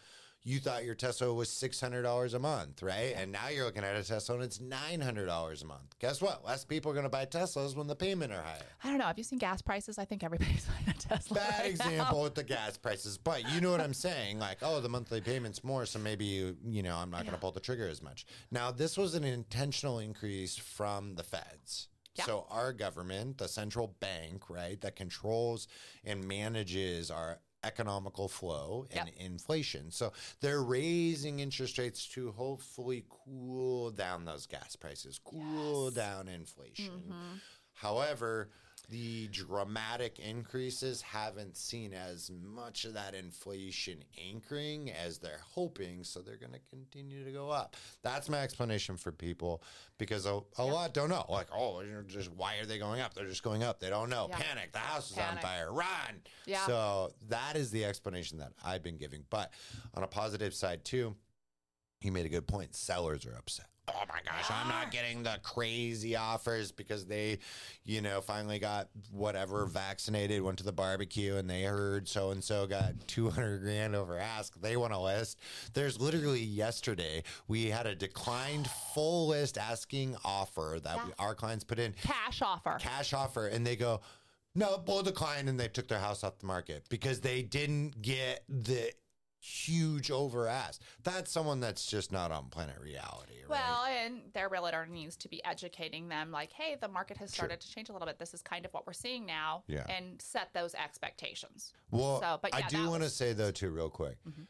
You 0.48 0.60
thought 0.60 0.86
your 0.86 0.93
Tesla 0.93 1.34
was 1.34 1.50
six 1.50 1.81
hundred 1.81 2.03
dollars 2.03 2.36
a 2.36 2.39
month, 2.39 2.84
right? 2.84 3.15
And 3.17 3.31
now 3.31 3.50
you're 3.50 3.65
looking 3.65 3.84
at 3.84 3.95
a 3.95 4.03
Tesla 4.03 4.36
and 4.36 4.43
it's 4.43 4.60
nine 4.62 5.01
hundred 5.01 5.25
dollars 5.25 5.63
a 5.63 5.65
month. 5.65 5.98
Guess 5.98 6.22
what? 6.22 6.45
Less 6.45 6.63
people 6.63 6.91
are 6.91 6.93
going 6.93 7.05
to 7.05 7.10
buy 7.10 7.25
Teslas 7.25 7.75
when 7.75 7.88
the 7.88 7.95
payment 7.95 8.31
are 8.31 8.41
higher. 8.43 8.62
I 8.84 8.89
don't 8.89 9.00
know. 9.00 9.05
Have 9.05 9.17
you 9.17 9.24
seen 9.24 9.39
gas 9.39 9.63
prices? 9.63 9.98
I 9.98 10.05
think 10.05 10.24
everybody's 10.24 10.65
buying 10.86 10.95
a 10.95 11.00
Tesla. 11.00 11.36
bad 11.36 11.50
right 11.50 11.79
now. 11.79 11.86
example 11.89 12.22
with 12.22 12.36
the 12.36 12.43
gas 12.43 12.77
prices, 12.77 13.17
but 13.17 13.51
you 13.53 13.60
know 13.62 13.72
what 13.72 13.81
I'm 13.81 13.93
saying. 13.93 14.38
Like, 14.38 14.60
oh, 14.62 14.81
the 14.81 14.89
monthly 14.89 15.19
payment's 15.19 15.63
more, 15.63 15.88
so 15.88 15.98
maybe 15.98 16.25
you, 16.25 16.55
you 16.63 16.84
know, 16.84 16.95
I'm 16.95 17.10
not 17.10 17.22
going 17.22 17.34
to 17.34 17.39
pull 17.39 17.51
the 17.51 17.60
trigger 17.60 17.88
as 17.88 18.03
much. 18.03 18.27
Now, 18.51 18.69
this 18.69 18.98
was 18.98 19.15
an 19.15 19.24
intentional 19.24 19.98
increase 19.98 20.55
from 20.57 21.15
the 21.15 21.24
feds. 21.24 21.88
Yeah. 22.15 22.25
So 22.25 22.48
our 22.50 22.72
government, 22.74 23.38
the 23.38 23.48
central 23.48 23.95
bank, 24.00 24.50
right, 24.50 24.79
that 24.81 24.95
controls 24.95 25.67
and 26.03 26.24
manages 26.27 27.12
our 27.12 27.39
economical 27.63 28.27
flow 28.27 28.86
and 28.91 29.10
inflation. 29.17 29.89
So 29.91 30.13
they're 30.39 30.62
raising 30.62 31.39
interest 31.39 31.77
rates 31.77 32.07
to 32.10 32.31
hopefully 32.31 33.05
cool 33.10 33.89
down 33.91 34.24
those 34.25 34.45
gas 34.45 34.75
prices, 34.75 35.19
cool 35.24 35.86
Yes. 35.86 35.93
down 35.95 36.27
inflation. 36.27 37.03
Mhm. 37.10 37.39
However, 37.74 38.51
the 38.89 39.27
dramatic 39.27 40.20
increases 40.20 41.01
haven't 41.01 41.58
seen 41.58 41.94
as 41.94 42.32
much 42.44 42.86
of 42.86 42.94
that 42.94 43.13
inflation 43.13 44.04
anchoring 44.24 44.92
as 44.92 45.18
they're 45.18 45.42
hoping, 45.44 46.04
so 46.04 46.22
they're 46.22 46.38
going 46.38 46.54
to 46.54 46.60
continue 46.70 47.24
to 47.24 47.32
go 47.32 47.50
up. 47.50 47.75
That's 48.04 48.30
my 48.30 48.39
explanation 48.39 48.98
for 48.98 49.12
people 49.12 49.63
because 49.98 50.25
a, 50.25 50.42
a 50.58 50.65
lot 50.65 50.94
don't 50.94 51.10
know. 51.10 51.25
Like, 51.30 51.48
oh, 51.54 51.84
just 52.08 52.32
why 52.34 52.58
are 52.58 52.65
they 52.65 52.77
going 52.77 53.01
up? 53.01 53.13
They're 53.13 53.27
just 53.27 53.44
going 53.44 53.63
up. 53.63 53.80
They 53.80 53.89
don't 53.89 54.10
know. 54.10 54.27
Yeah. 54.30 54.38
Panic! 54.38 54.72
The 54.72 54.80
house 54.80 55.12
is 55.12 55.18
Panic. 55.18 55.38
on 55.38 55.42
fire. 55.42 55.74
Run! 55.74 56.22
Yeah. 56.46 56.65
So 56.65 57.12
that 57.30 57.56
is 57.56 57.72
the 57.72 57.86
explanation 57.86 58.39
that 58.39 58.54
I've 58.63 58.84
been 58.84 58.98
giving. 58.98 59.24
But 59.30 59.51
on 59.94 60.04
a 60.04 60.08
positive 60.08 60.54
side 60.54 60.84
too, 60.86 61.15
he 62.00 62.10
made 62.10 62.25
a 62.25 62.30
good 62.30 62.48
point. 62.48 62.75
Sellers 62.75 63.25
are 63.25 63.36
upset. 63.36 63.68
Oh 63.88 64.04
my 64.10 64.20
gosh, 64.25 64.50
I'm 64.50 64.68
not 64.68 64.92
getting 64.92 65.24
the 65.24 65.38
crazy 65.44 66.15
offers 66.15 66.72
because 66.72 67.06
they, 67.06 67.38
you 67.84 68.01
know, 68.01 68.20
finally 68.20 68.58
got 68.58 68.89
whatever 69.12 69.65
vaccinated, 69.65 70.42
went 70.42 70.58
to 70.58 70.63
the 70.63 70.72
barbecue, 70.72 71.36
and 71.36 71.50
they 71.50 71.63
heard 71.63 72.08
so 72.08 72.32
and 72.32 72.44
so 72.44 72.65
got 72.65 72.94
200 73.08 73.60
grand 73.62 73.96
over 73.96 74.18
ask. 74.18 74.60
They 74.60 74.75
want 74.75 74.94
a 74.94 75.00
list. 75.00 75.39
There's 75.74 76.00
literally 76.00 76.42
yesterday 76.42 77.24
we 77.48 77.68
had 77.68 77.86
a 77.86 77.96
declined 77.96 78.68
full 78.94 79.27
list 79.27 79.58
asking 79.58 80.15
offer 80.25 80.80
that 80.84 81.06
we, 81.06 81.12
our 81.20 81.36
clients 81.36 81.63
put 81.63 81.77
in 81.80 81.94
Cash 82.01 82.42
offer. 82.42 82.77
cash 82.80 83.13
offer 83.13 83.48
and 83.48 83.65
they 83.65 83.75
go 83.75 84.01
no 84.56 84.82
we'll 84.88 85.04
decline 85.04 85.48
and 85.48 85.60
they 85.60 85.68
took 85.68 85.88
their 85.88 86.00
house 86.00 86.24
off 86.24 86.39
the 86.39 86.46
market 86.46 86.84
because 86.89 87.22
they 87.22 87.42
didn't 87.42 88.01
get 88.01 88.44
the 88.50 88.92
huge 89.46 90.10
over 90.10 90.48
ask 90.48 90.82
that's 91.04 91.32
someone 91.32 91.60
that's 91.60 91.86
just 91.86 92.12
not 92.12 92.32
on 92.32 92.50
planet 92.50 92.78
reality 92.82 93.34
right? 93.48 93.60
Well, 93.62 93.86
and 93.86 94.22
their 94.34 94.50
realtor 94.50 94.88
needs 94.88 95.16
to 95.18 95.30
be 95.30 95.44
educating 95.46 96.08
them, 96.08 96.32
like, 96.32 96.52
hey, 96.52 96.78
the 96.82 96.88
market 96.88 97.18
has 97.18 97.32
started 97.32 97.62
to 97.62 97.70
change 97.70 97.90
a 97.90 97.94
little 97.94 98.08
bit. 98.08 98.18
This 98.18 98.34
is 98.34 98.42
kind 98.42 98.66
of 98.66 98.74
what 98.74 98.88
we're 98.88 98.94
seeing 98.94 99.24
now, 99.28 99.64
Yeah. 99.68 99.86
and 99.88 100.20
set 100.20 100.50
those 100.54 100.74
expectations. 100.74 101.74
well 101.92 102.20
so, 102.20 102.40
but 102.42 102.54
i 102.56 102.62
do 102.64 102.90
want 102.90 103.02
to 103.02 103.06
was- 103.06 103.16
say 103.16 103.34
though 103.34 103.52
too 103.52 103.70
real 103.70 103.90
quick 103.90 104.18
Mhm. 104.28 104.48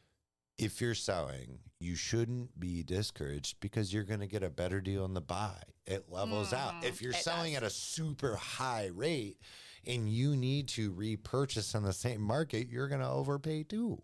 if 0.58 0.80
you're 0.80 0.96
selling 0.96 1.60
you 1.80 1.96
shouldn't 1.96 2.58
be 2.58 2.82
discouraged 2.84 3.60
because 3.60 3.94
you're 3.94 4.04
going 4.06 4.22
to 4.22 4.28
get 4.28 4.42
a 4.44 4.50
better 4.50 4.80
deal 4.80 5.04
on 5.04 5.14
the 5.14 5.22
buy 5.22 5.62
it 5.86 6.10
levels 6.10 6.54
out 6.54 6.74
Mhm. 6.75 6.86
if 6.86 7.02
you're 7.02 7.12
selling 7.14 7.54
does. 7.54 7.64
at 7.64 7.68
a 7.68 7.70
super 7.70 8.36
high 8.38 8.86
rate 8.88 9.38
and 9.86 10.10
you 10.10 10.36
need 10.38 10.68
to 10.70 10.92
repurchase 10.94 11.75
in 11.75 11.84
the 11.84 11.92
same 11.94 12.22
market 12.22 12.70
you're 12.70 12.88
going 12.88 13.02
to 13.02 13.10
overpay 13.10 13.64
too 13.64 14.02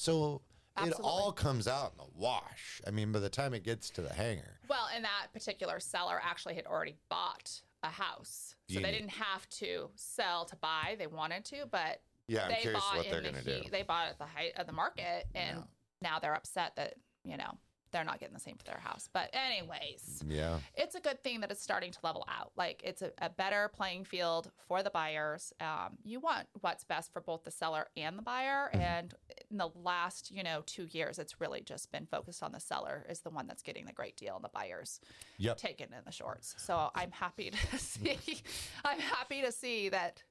So 0.00 0.40
it 0.82 0.94
all 1.02 1.30
comes 1.30 1.68
out 1.68 1.92
in 1.92 1.98
the 1.98 2.10
wash. 2.18 2.80
I 2.86 2.90
mean, 2.90 3.12
by 3.12 3.18
the 3.18 3.28
time 3.28 3.52
it 3.52 3.64
gets 3.64 3.90
to 3.90 4.00
the 4.00 4.12
hanger, 4.14 4.58
Well, 4.66 4.88
and 4.94 5.04
that 5.04 5.26
particular 5.34 5.78
seller 5.78 6.18
actually 6.24 6.54
had 6.54 6.64
already 6.64 6.96
bought 7.10 7.60
a 7.82 7.88
house, 7.90 8.54
so 8.70 8.80
they 8.80 8.92
didn't 8.92 9.10
have 9.10 9.46
to 9.50 9.90
sell 9.96 10.46
to 10.46 10.56
buy. 10.56 10.96
They 10.98 11.06
wanted 11.06 11.44
to, 11.46 11.66
but 11.70 12.00
yeah, 12.28 12.44
I'm 12.44 12.48
they 12.48 12.56
curious 12.62 12.80
bought 12.82 12.96
what 12.96 13.10
they're 13.10 13.18
in 13.18 13.24
going 13.24 13.34
the 13.34 13.42
to 13.42 13.56
heat. 13.56 13.64
do. 13.64 13.70
They 13.70 13.82
bought 13.82 14.08
at 14.08 14.18
the 14.18 14.24
height 14.24 14.52
of 14.56 14.66
the 14.66 14.72
market, 14.72 15.26
and 15.34 15.58
Yeah. 15.58 15.64
now 16.00 16.18
they're 16.18 16.34
upset 16.34 16.76
that 16.76 16.94
you 17.24 17.36
know 17.36 17.58
they're 17.92 18.04
not 18.04 18.20
getting 18.20 18.34
the 18.34 18.40
same 18.40 18.56
for 18.56 18.64
their 18.64 18.80
house. 18.82 19.08
But 19.12 19.30
anyways, 19.32 20.24
Yeah, 20.28 20.58
it's 20.74 20.94
a 20.94 21.00
good 21.00 21.22
thing 21.22 21.40
that 21.40 21.50
it's 21.50 21.62
starting 21.62 21.92
to 21.92 21.98
level 22.02 22.26
out. 22.28 22.52
Like 22.56 22.80
it's 22.84 23.02
a, 23.02 23.12
a 23.18 23.30
better 23.30 23.70
playing 23.74 24.04
field 24.04 24.50
for 24.68 24.82
the 24.82 24.90
buyers. 24.90 25.52
Um, 25.60 25.98
you 26.04 26.20
want 26.20 26.46
what's 26.60 26.84
best 26.84 27.12
for 27.12 27.20
both 27.20 27.44
the 27.44 27.50
seller 27.50 27.86
and 27.96 28.16
the 28.18 28.22
buyer. 28.22 28.70
Mm-hmm. 28.72 28.80
And 28.80 29.14
in 29.50 29.58
the 29.58 29.70
last, 29.74 30.30
you 30.30 30.42
know, 30.42 30.62
two 30.66 30.86
years, 30.90 31.18
it's 31.18 31.40
really 31.40 31.60
just 31.60 31.90
been 31.90 32.06
focused 32.06 32.42
on 32.42 32.52
the 32.52 32.60
seller 32.60 33.06
is 33.08 33.20
the 33.20 33.30
one 33.30 33.46
that's 33.46 33.62
getting 33.62 33.86
the 33.86 33.92
great 33.92 34.16
deal, 34.16 34.36
and 34.36 34.44
the 34.44 34.50
buyers 34.52 35.00
yep. 35.38 35.56
taking 35.56 35.86
in 35.86 36.04
the 36.04 36.12
shorts. 36.12 36.54
So 36.58 36.90
I'm 36.94 37.10
happy 37.10 37.50
to 37.50 37.78
see. 37.78 38.18
I'm 38.84 39.00
happy 39.00 39.42
to 39.42 39.52
see 39.52 39.88
that 39.88 40.22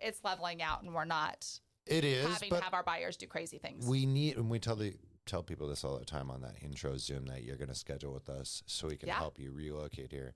it's 0.00 0.20
leveling 0.24 0.62
out, 0.62 0.82
and 0.82 0.94
we're 0.94 1.04
not 1.04 1.46
It 1.86 2.04
is, 2.04 2.26
having 2.26 2.50
but 2.50 2.58
to 2.58 2.64
have 2.64 2.74
our 2.74 2.82
buyers 2.82 3.16
do 3.16 3.26
crazy 3.26 3.58
things. 3.58 3.86
we 3.86 4.06
need, 4.06 4.36
and 4.36 4.48
we 4.50 4.58
tell 4.58 4.76
the 4.76 4.94
tell 5.26 5.42
people 5.42 5.68
this 5.68 5.84
all 5.84 5.98
the 5.98 6.04
time 6.04 6.30
on 6.30 6.40
that 6.42 6.56
intro 6.62 6.96
Zoom 6.96 7.26
that 7.26 7.42
you're 7.44 7.56
going 7.56 7.68
to 7.68 7.74
schedule 7.74 8.12
with 8.12 8.28
us 8.28 8.62
so 8.66 8.88
we 8.88 8.96
can 8.96 9.08
Yeah. 9.08 9.18
help 9.18 9.38
you 9.38 9.52
relocate 9.52 10.10
here. 10.10 10.34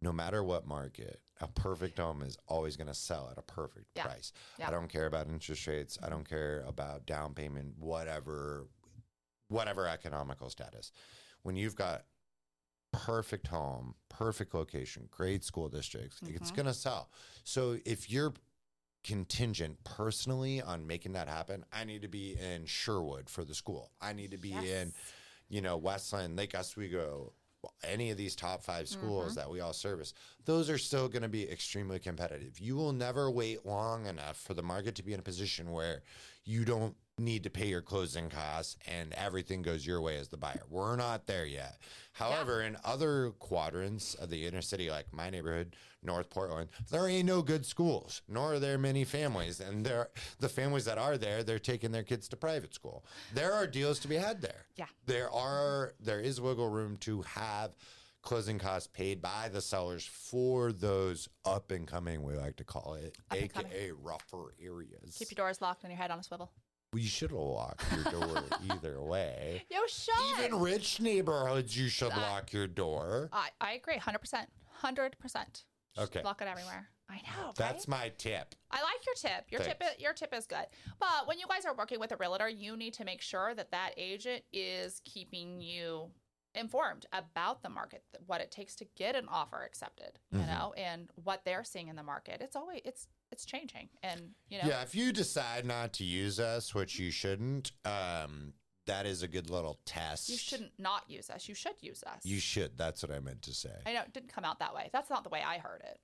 No 0.00 0.12
matter 0.12 0.42
what 0.44 0.66
market, 0.66 1.22
a 1.40 1.48
perfect 1.48 1.98
home 1.98 2.22
is 2.22 2.36
always 2.46 2.76
going 2.76 2.88
to 2.88 2.94
sell 2.94 3.28
at 3.30 3.38
a 3.38 3.42
perfect 3.42 3.88
Yeah. 3.96 4.04
price. 4.04 4.32
Yeah. 4.58 4.68
I 4.68 4.70
don't 4.70 4.88
care 4.88 5.06
about 5.06 5.28
interest 5.28 5.66
rates. 5.66 5.98
I 6.02 6.08
don't 6.08 6.28
care 6.28 6.60
about 6.62 7.06
down 7.06 7.34
payment, 7.34 7.78
whatever, 7.78 8.68
whatever 9.48 9.88
economical 9.88 10.50
status. 10.50 10.92
When 11.42 11.56
you've 11.56 11.74
got 11.76 12.06
perfect 12.92 13.48
home, 13.48 13.96
perfect 14.08 14.54
location, 14.54 15.08
great 15.10 15.42
school 15.42 15.68
districts, 15.68 16.20
it's 16.22 16.50
Mhm. 16.52 16.54
going 16.54 16.66
to 16.66 16.74
sell. 16.74 17.10
So 17.42 17.80
if 17.84 18.10
you're 18.10 18.34
contingent 19.04 19.84
personally 19.84 20.60
on 20.60 20.86
making 20.86 21.12
that 21.12 21.28
happen, 21.28 21.64
I 21.72 21.84
need 21.84 22.02
to 22.02 22.08
be 22.08 22.36
in 22.40 22.66
Sherwood 22.66 23.28
for 23.30 23.44
the 23.44 23.54
school. 23.54 23.90
I 24.00 24.12
need 24.12 24.32
to 24.32 24.38
be 24.38 24.52
in, 24.52 24.92
you 25.48 25.60
know, 25.60 25.76
West 25.76 26.12
Linn, 26.12 26.34
Lake 26.34 26.54
Oswego, 26.58 27.32
any 27.82 28.10
of 28.10 28.16
these 28.16 28.34
top 28.34 28.62
five 28.62 28.88
schools 28.88 29.28
Mm-hmm. 29.32 29.34
that 29.36 29.50
we 29.50 29.60
all 29.60 29.72
service. 29.72 30.12
Those 30.44 30.68
are 30.68 30.76
still 30.78 31.08
going 31.08 31.22
to 31.22 31.28
be 31.28 31.48
extremely 31.50 31.98
competitive. 31.98 32.58
You 32.58 32.76
will 32.76 32.92
never 32.92 33.30
wait 33.30 33.64
long 33.64 34.06
enough 34.06 34.36
for 34.36 34.52
the 34.54 34.62
market 34.62 34.94
to 34.96 35.02
be 35.02 35.14
in 35.14 35.20
a 35.20 35.22
position 35.22 35.70
where 35.70 36.02
you 36.44 36.64
don't 36.64 36.94
need 37.18 37.44
to 37.44 37.50
pay 37.50 37.66
your 37.66 37.80
closing 37.80 38.28
costs 38.28 38.76
and 38.90 39.12
everything 39.12 39.62
goes 39.62 39.86
your 39.86 40.00
way 40.00 40.18
as 40.18 40.28
the 40.28 40.36
buyer. 40.36 40.62
We're 40.68 40.96
not 40.96 41.26
there 41.26 41.46
yet. 41.46 41.78
However, 42.12 42.62
in 42.62 42.76
other 42.84 43.30
quadrants 43.38 44.14
of 44.14 44.30
the 44.30 44.46
inner 44.46 44.62
city, 44.62 44.90
like 44.90 45.12
my 45.12 45.30
neighborhood, 45.30 45.76
North 46.02 46.28
Portland, 46.28 46.70
there 46.90 47.08
ain't 47.08 47.26
no 47.26 47.40
good 47.40 47.64
schools, 47.64 48.22
nor 48.28 48.54
are 48.54 48.58
there 48.58 48.78
many 48.78 49.04
families. 49.04 49.60
And 49.60 49.86
there, 49.86 50.08
the 50.40 50.48
families 50.48 50.84
that 50.86 50.98
are 50.98 51.16
there, 51.16 51.42
they're 51.42 51.58
taking 51.58 51.92
their 51.92 52.02
kids 52.02 52.28
to 52.28 52.36
private 52.36 52.74
school. 52.74 53.04
There 53.32 53.52
are 53.52 53.66
deals 53.66 54.00
to 54.00 54.08
be 54.08 54.16
had 54.16 54.40
there. 54.40 54.66
Yeah. 54.76 54.86
There 55.06 55.30
are, 55.30 55.94
there 56.00 56.20
is 56.20 56.40
wiggle 56.40 56.68
room 56.68 56.96
to 56.98 57.22
have 57.22 57.76
closing 58.22 58.58
costs 58.58 58.88
paid 58.92 59.20
by 59.22 59.50
the 59.52 59.60
sellers 59.60 60.04
for 60.04 60.72
those 60.72 61.28
up 61.44 61.70
and 61.70 61.86
coming, 61.86 62.22
we 62.22 62.34
like 62.34 62.56
to 62.56 62.64
call 62.64 62.94
it, 62.94 63.16
Up 63.30 63.36
aka 63.36 63.92
rougher 64.02 64.54
areas. 64.60 65.16
Keep 65.18 65.32
your 65.32 65.44
doors 65.46 65.60
locked 65.60 65.84
and 65.84 65.92
your 65.92 65.98
head 65.98 66.10
on 66.10 66.18
a 66.18 66.22
swivel. 66.22 66.50
We 66.94 67.02
should 67.02 67.32
lock 67.32 67.82
your 67.92 68.04
door 68.12 68.44
either 68.70 69.02
way. 69.02 69.64
You 69.68 69.84
should. 69.88 70.14
Even 70.38 70.60
rich 70.60 71.00
neighborhoods, 71.00 71.76
you 71.76 71.88
should 71.88 72.16
lock 72.16 72.52
your 72.52 72.68
door. 72.68 73.28
I, 73.32 73.48
I 73.60 73.72
agree, 73.72 73.96
hundred 73.98 74.20
percent, 74.20 74.48
hundred 74.68 75.18
percent. 75.18 75.64
Okay. 75.98 76.22
lock 76.22 76.40
it 76.40 76.46
everywhere. 76.48 76.88
I 77.10 77.16
know. 77.16 77.52
That's 77.56 77.86
right? 77.88 78.00
my 78.04 78.12
tip. 78.16 78.54
I 78.70 78.76
like 78.82 79.04
your 79.04 79.14
tip. 79.16 79.44
Your 79.50 79.60
tip, 79.60 79.78
Thanks. 79.80 79.96
is, 79.96 80.02
your 80.02 80.12
tip 80.12 80.32
is 80.34 80.46
good. 80.46 80.66
But 81.00 81.26
when 81.26 81.38
you 81.38 81.46
guys 81.48 81.64
are 81.66 81.74
working 81.74 81.98
with 82.00 82.12
a 82.12 82.16
realtor, 82.16 82.48
you 82.48 82.76
need 82.76 82.94
to 82.94 83.04
make 83.04 83.20
sure 83.20 83.54
that 83.54 83.70
that 83.72 83.90
agent 83.96 84.42
is 84.52 85.00
keeping 85.04 85.60
you 85.60 86.10
informed 86.54 87.06
about 87.12 87.62
the 87.62 87.68
market, 87.68 88.04
what 88.26 88.40
it 88.40 88.50
takes 88.52 88.76
to 88.76 88.86
get 88.96 89.16
an 89.16 89.26
offer 89.28 89.62
accepted, 89.64 90.18
you 90.30 90.38
Mhm. 90.38 90.46
know, 90.46 90.72
and 90.76 91.10
what 91.16 91.44
they're 91.44 91.64
seeing 91.64 91.88
in 91.88 91.96
the 91.96 92.02
market. 92.02 92.40
It's 92.40 92.54
always 92.56 92.80
it's 92.84 93.08
it's 93.34 93.44
changing, 93.44 93.88
and 94.02 94.20
you 94.48 94.58
know, 94.62 94.68
Yeah, 94.68 94.82
if 94.82 94.94
you 94.94 95.12
decide 95.12 95.64
not 95.66 95.92
to 95.94 96.04
use 96.04 96.38
us, 96.40 96.72
which 96.74 96.98
you 96.98 97.10
shouldn't, 97.10 97.72
um, 97.84 98.54
that 98.86 99.06
is 99.06 99.22
a 99.22 99.28
good 99.28 99.50
little 99.50 99.80
test. 99.84 100.28
you 100.28 100.36
shouldn't 100.36 100.72
not 100.78 101.02
use 101.08 101.28
us. 101.30 101.48
You 101.48 101.54
should 101.54 101.74
use 101.80 102.02
us. 102.06 102.20
You 102.24 102.38
should. 102.38 102.78
That's 102.78 103.02
what 103.02 103.10
I 103.10 103.18
meant 103.18 103.42
to 103.42 103.52
say. 103.54 103.72
I 103.86 103.92
know 103.94 104.02
it 104.02 104.12
didn't 104.12 104.32
come 104.32 104.44
out 104.44 104.58
that 104.60 104.74
way. 104.74 104.88
That's 104.92 105.10
not 105.10 105.24
the 105.24 105.30
way 105.30 105.42
I 105.44 105.58
heard 105.58 105.82
it. 105.84 105.98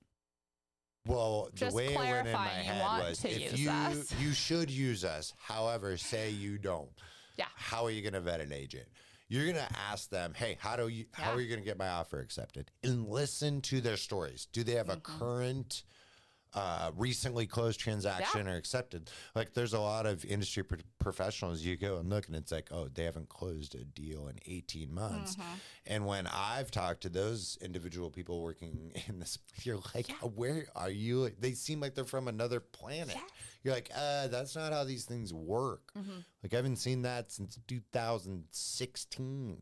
Well, 1.07 1.49
the 1.51 1.57
Just 1.57 1.75
way 1.75 1.93
it 1.93 1.97
went 1.97 2.27
in 2.27 2.33
my 2.33 2.47
head 2.47 2.81
was 3.07 3.23
if 3.25 3.57
you 3.57 3.69
us. 3.71 4.13
you 4.19 4.33
should 4.33 4.69
use 4.69 5.03
us. 5.03 5.33
However, 5.39 5.97
say 5.97 6.29
you 6.29 6.57
don't. 6.57 6.91
Yeah. 7.37 7.45
How 7.55 7.85
are 7.85 7.91
you 7.91 8.01
going 8.01 8.13
to 8.13 8.19
vet 8.21 8.39
an 8.41 8.51
agent? 8.51 8.87
You're 9.27 9.45
going 9.45 9.55
to 9.65 9.75
ask 9.89 10.09
them, 10.09 10.33
"Hey, 10.35 10.57
how 10.59 10.75
do 10.75 10.89
you 10.89 11.05
how 11.13 11.31
are 11.31 11.39
you 11.41 11.47
going 11.47 11.61
to 11.61 11.65
get 11.65 11.77
my 11.77 11.87
offer 11.87 12.19
accepted?" 12.19 12.69
And 12.83 13.07
listen 13.07 13.61
to 13.61 13.79
their 13.81 13.95
stories. 13.97 14.45
Do 14.51 14.63
they 14.63 14.73
have 14.73 14.89
a 14.89 14.97
Mm-hmm. 14.97 15.19
current 15.19 15.83
uh, 16.53 16.91
recently 16.95 17.45
closed 17.47 17.79
transaction 17.79 18.47
or 18.47 18.55
accepted? 18.55 19.09
Like, 19.35 19.53
there's 19.53 19.73
a 19.73 19.79
lot 19.79 20.05
of 20.05 20.25
industry 20.25 20.63
pro- 20.63 20.79
professionals. 20.99 21.61
You 21.61 21.77
go 21.77 21.97
and 21.97 22.09
look, 22.09 22.27
and 22.27 22.35
it's 22.35 22.51
like, 22.51 22.69
oh, 22.71 22.87
they 22.93 23.03
haven't 23.03 23.29
closed 23.29 23.75
a 23.75 23.83
deal 23.83 24.27
in 24.27 24.37
18 24.45 24.93
months. 24.93 25.35
Mm-hmm. 25.35 25.53
And 25.87 26.05
when 26.05 26.27
I've 26.27 26.71
talked 26.71 27.01
to 27.01 27.09
those 27.09 27.57
individual 27.61 28.09
people 28.09 28.41
working 28.41 28.91
in 29.07 29.19
this, 29.19 29.37
you're 29.63 29.79
like, 29.95 30.11
where 30.21 30.65
are 30.75 30.91
you? 30.91 31.29
They 31.39 31.53
seem 31.53 31.79
like 31.79 31.95
they're 31.95 32.05
from 32.05 32.27
another 32.27 32.59
planet. 32.59 33.15
Yes. 33.15 33.29
You're 33.63 33.73
like, 33.75 33.91
uh, 33.95 34.27
that's 34.27 34.55
not 34.55 34.73
how 34.73 34.83
these 34.83 35.05
things 35.05 35.33
work. 35.33 35.91
Mm-hmm. 35.97 36.19
Like, 36.43 36.53
I 36.53 36.57
haven't 36.57 36.77
seen 36.77 37.03
that 37.03 37.31
since 37.31 37.59
2016. 37.67 39.61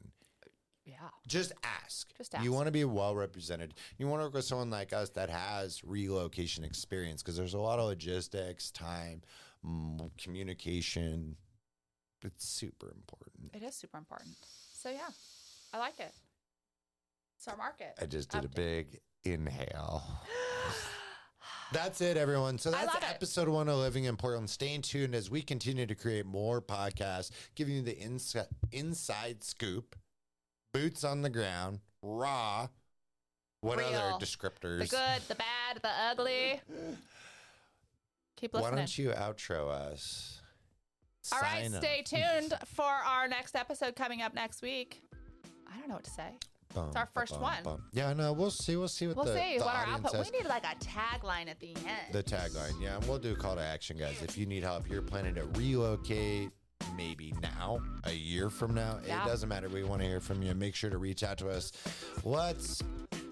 Yeah. 0.90 1.10
Just 1.28 1.52
ask. 1.64 2.16
Just 2.18 2.36
ask. 2.36 2.44
You 2.44 2.52
want 2.52 2.66
to 2.66 2.72
be 2.72 2.84
well 2.86 3.16
represented. 3.16 3.74
You 3.98 4.08
want 4.08 4.22
to 4.22 4.26
work 4.26 4.34
with 4.34 4.46
someone 4.46 4.70
like 4.70 4.94
us 4.94 5.10
that 5.12 5.30
has 5.30 5.84
relocation 5.84 6.64
experience 6.64 7.22
because 7.22 7.38
there's 7.38 7.54
a 7.54 7.60
lot 7.60 7.80
of 7.80 7.86
logistics, 7.86 8.72
time, 8.72 9.22
mm, 9.66 10.10
communication. 10.18 11.36
It's 12.24 12.48
super 12.48 12.88
important. 12.88 13.52
It 13.54 13.64
is 13.64 13.76
super 13.76 13.98
important. 13.98 14.36
So 14.74 14.90
yeah, 14.90 15.10
I 15.74 15.78
like 15.78 16.00
it. 16.00 16.14
It's 17.38 17.48
our 17.48 17.56
market. 17.56 17.94
I 18.02 18.06
just 18.06 18.30
did 18.30 18.44
a 18.44 18.50
big 18.50 19.00
inhale. 19.24 20.04
That's 21.72 22.02
it, 22.02 22.18
everyone. 22.18 22.58
So 22.58 22.72
that's 22.72 22.88
love 22.88 23.04
it. 23.04 23.10
episode 23.10 23.48
one 23.48 23.70
of 23.70 23.78
Living 23.78 24.06
in 24.06 24.18
Portland. 24.18 24.50
Stay 24.50 24.76
tuned 24.80 25.14
as 25.14 25.30
we 25.30 25.44
continue 25.44 25.86
to 25.86 25.94
create 25.94 26.26
more 26.26 26.62
podcasts, 26.64 27.30
giving 27.54 27.76
you 27.76 27.82
the 27.84 27.98
inside 27.98 28.48
inside 28.72 29.44
scoop, 29.44 29.96
boots 30.74 31.04
on 31.04 31.22
the 31.22 31.30
ground, 31.30 31.80
raw. 32.02 32.68
What 33.62 33.78
Real. 33.80 33.88
other 33.88 34.26
descriptors? 34.26 34.80
The 34.80 34.88
good, 34.88 35.22
the 35.28 35.36
bad, 35.36 35.82
the 35.82 35.90
ugly. 35.90 36.62
Keep 38.38 38.54
listening. 38.54 38.72
Why 38.72 38.78
don't 38.78 38.98
you 38.98 39.10
outro 39.10 39.70
us? 39.70 40.40
All 41.34 41.42
right, 41.42 41.64
Sign 41.64 41.76
up. 41.76 41.84
stay 41.84 42.02
tuned 42.06 42.54
for 42.74 42.86
our 42.86 43.28
next 43.28 43.56
episode 43.56 43.96
coming 43.98 44.22
up 44.22 44.34
next 44.34 44.62
week. 44.62 45.02
I 45.72 45.78
don't 45.78 45.90
know 45.90 45.96
what 45.96 46.06
to 46.06 46.12
say. 46.12 46.30
Bum, 46.74 46.92
our 46.96 47.08
first 47.14 47.34
bum, 47.34 47.42
one. 47.42 47.64
bum. 47.64 47.84
Yeah, 47.92 48.14
no, 48.14 48.32
we'll 48.32 48.52
see. 48.52 48.76
We'll 48.78 48.88
see 48.88 49.08
what 49.08 49.16
We'll 49.18 49.26
the, 49.26 49.36
see 49.36 49.58
the 49.58 49.66
what 49.66 49.76
our 49.76 49.86
output. 49.88 50.12
says. 50.12 50.32
We 50.32 50.38
need 50.38 50.48
like 50.48 50.64
a 50.64 50.76
tagline 50.78 51.50
at 51.50 51.60
the 51.60 51.70
end. 51.76 52.14
the 52.14 52.24
tagline. 52.24 52.80
Yeah, 52.82 52.96
and 52.98 53.06
we'll 53.08 53.18
do 53.20 53.34
a 53.34 53.36
call 53.36 53.56
to 53.56 53.62
action, 53.62 53.98
guys. 53.98 54.22
If 54.22 54.38
you 54.38 54.46
need 54.46 54.64
help, 54.64 54.88
you're 54.90 55.02
planning 55.02 55.34
to 55.36 55.44
relocate, 55.56 56.52
maybe 56.96 57.34
now, 57.42 57.80
a 58.04 58.12
year 58.12 58.50
from 58.50 58.74
now, 58.74 59.00
Yeah. 59.06 59.24
it 59.24 59.28
doesn't 59.28 59.50
matter. 59.50 59.70
We 59.70 59.84
want 59.84 60.02
to 60.02 60.08
hear 60.08 60.20
from 60.20 60.42
you. 60.42 60.54
Make 60.54 60.76
sure 60.76 60.90
to 60.90 60.98
reach 60.98 61.24
out 61.24 61.38
to 61.40 61.50
us. 61.50 61.72
Let's 62.24 62.84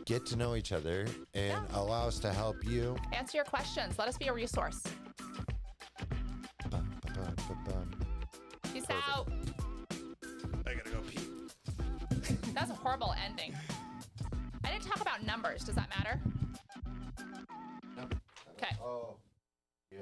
get 0.05 0.25
to 0.27 0.35
know 0.35 0.55
each 0.55 0.71
other 0.71 1.01
and 1.33 1.51
Yeah. 1.51 1.65
allow 1.73 2.07
us 2.07 2.19
to 2.19 2.31
help 2.33 2.63
you. 2.63 2.95
Answer 3.13 3.37
your 3.37 3.45
questions. 3.45 3.97
Let 3.99 4.07
us 4.07 4.17
be 4.17 4.27
a 4.27 4.33
resource. 4.33 4.81
Bum, 6.69 6.89
ba, 7.01 7.11
bum, 7.13 7.35
ba, 7.65 7.71
bum. 7.71 7.91
Peace 8.73 8.85
Perfect. 8.85 9.09
out. 9.09 9.31
I 10.65 10.73
gotta 10.75 10.89
go 10.91 11.01
pee. 11.01 11.19
That's 12.53 12.71
a 12.71 12.75
horrible 12.75 13.13
ending. 13.25 13.55
I 14.63 14.71
didn't 14.71 14.83
talk 14.85 15.01
about 15.01 15.23
numbers. 15.23 15.63
Does 15.63 15.75
that 15.75 15.89
matter? 15.89 16.19
Okay. 18.51 18.75
Oh, 18.81 19.17
Yeah, 19.91 19.99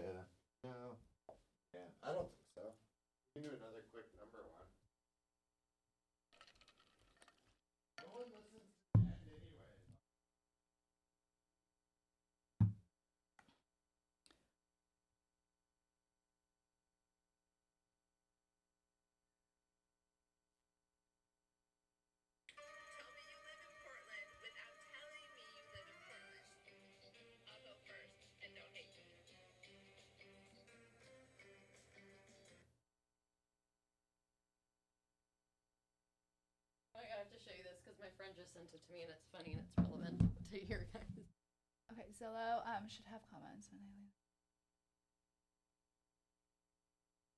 because 37.95 38.11
my 38.11 38.15
friend 38.19 38.35
just 38.35 38.51
sent 38.51 38.67
it 38.75 38.83
to 38.83 38.91
me 38.91 39.07
and 39.07 39.11
it's 39.15 39.23
funny 39.31 39.55
and 39.55 39.63
it's 39.63 39.71
relevant 39.79 40.19
to 40.51 40.59
your 40.67 40.83
guys. 40.91 41.31
Okay, 41.95 42.11
Zillow 42.11 42.59
um, 42.67 42.91
should 42.91 43.07
have 43.07 43.23
comments 43.31 43.71
when 43.71 43.79
they 43.79 43.87
leave. 43.95 44.11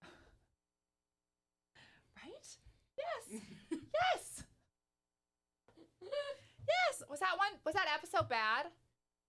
right? 2.17 2.49
Yes. 2.97 3.23
yes. 4.01 4.23
yes. 6.01 6.95
Was 7.05 7.21
that 7.21 7.37
one? 7.37 7.53
Was 7.65 7.75
that 7.77 7.85
episode 7.93 8.25
bad? 8.29 8.65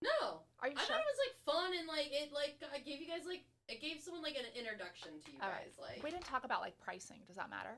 No, 0.01 0.41
Are 0.63 0.69
you 0.71 0.79
I 0.79 0.81
sure? 0.81 0.95
thought 0.95 1.03
it 1.03 1.11
was 1.11 1.19
like 1.27 1.35
fun 1.43 1.75
and 1.77 1.83
like 1.85 2.07
it 2.09 2.31
like 2.31 2.55
I 2.73 2.79
gave 2.79 3.03
you 3.03 3.07
guys 3.11 3.27
like 3.27 3.43
it 3.67 3.83
gave 3.83 3.99
someone 3.99 4.23
like 4.23 4.39
an 4.39 4.47
introduction 4.55 5.19
to 5.19 5.27
you 5.29 5.37
All 5.43 5.51
right. 5.51 5.67
guys. 5.67 5.75
Like 5.77 5.99
We 6.01 6.07
didn't 6.09 6.23
talk 6.25 6.47
about 6.47 6.63
like 6.63 6.79
pricing. 6.79 7.19
Does 7.27 7.35
that 7.35 7.51
matter? 7.51 7.75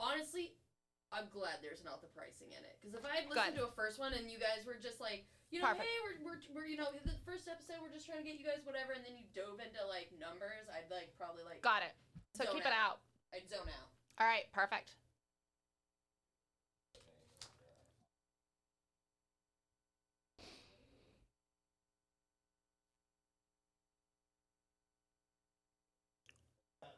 honestly, 0.00 0.56
I'm 1.10 1.26
glad 1.34 1.58
there's 1.58 1.82
not 1.82 1.98
the 1.98 2.10
pricing 2.14 2.54
in 2.54 2.62
it 2.62 2.78
because 2.78 2.94
if 2.94 3.02
I 3.02 3.18
had 3.18 3.26
listened 3.26 3.58
to 3.58 3.66
a 3.66 3.74
first 3.74 3.98
one 3.98 4.14
and 4.14 4.30
you 4.30 4.38
guys 4.38 4.62
were 4.62 4.78
just 4.78 5.02
like 5.02 5.26
you 5.50 5.58
know 5.58 5.66
Perfect. 5.66 5.90
hey 5.90 5.98
we're, 6.06 6.18
we're 6.22 6.40
we're 6.54 6.68
you 6.70 6.78
know 6.78 6.94
the 7.02 7.18
first 7.26 7.50
episode 7.50 7.82
we're 7.82 7.90
just 7.90 8.06
trying 8.06 8.22
to 8.22 8.26
get 8.26 8.38
you 8.38 8.46
guys 8.46 8.62
whatever 8.62 8.94
and 8.94 9.02
then 9.02 9.18
you 9.18 9.26
dove 9.34 9.58
into 9.58 9.82
like 9.90 10.14
numbers 10.22 10.70
I'd 10.70 10.86
like 10.86 11.10
probably 11.18 11.42
like 11.42 11.66
Got 11.66 11.82
it. 11.82 11.94
So 12.38 12.46
Zone 12.46 12.62
keep 12.62 12.66
it 12.66 12.70
out. 12.70 13.02
out. 13.02 13.34
I'd 13.34 13.50
zone 13.50 13.66
out. 13.66 13.90
All 14.22 14.26
right. 14.26 14.46
Perfect. 14.54 14.94